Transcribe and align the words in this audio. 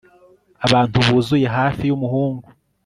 abantu 0.65 0.97
buzuye 1.05 1.47
hafi 1.57 1.83
y'umuhungu 1.89 2.47